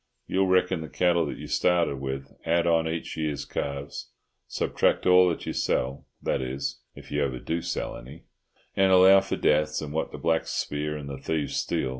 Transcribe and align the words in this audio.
You'll 0.25 0.47
reckon 0.47 0.81
the 0.81 0.89
cattle 0.89 1.27
that 1.27 1.37
you 1.37 1.45
started 1.45 1.97
with, 1.99 2.33
add 2.43 2.65
on 2.65 2.87
each 2.87 3.15
year's 3.17 3.45
calves, 3.45 4.09
subtract 4.47 5.05
all 5.05 5.29
that 5.29 5.45
you 5.45 5.53
sell,—that 5.53 6.41
is, 6.41 6.79
if 6.95 7.11
you 7.11 7.23
ever 7.23 7.37
do 7.37 7.61
sell 7.61 7.95
any—and 7.95 8.91
allow 8.91 9.21
for 9.21 9.35
deaths, 9.35 9.79
and 9.79 9.93
what 9.93 10.11
the 10.11 10.17
blacks 10.17 10.49
spear 10.49 10.97
and 10.97 11.07
the 11.07 11.19
thieves 11.19 11.55
steal. 11.57 11.89